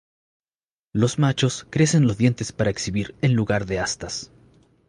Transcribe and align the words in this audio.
Los 0.93 1.19
machos 1.19 1.67
crecen 1.69 2.07
los 2.07 2.17
dientes 2.17 2.51
para 2.51 2.71
exhibir 2.71 3.13
en 3.21 3.35
lugar 3.35 3.67
de 3.67 3.77
astas. 3.77 4.31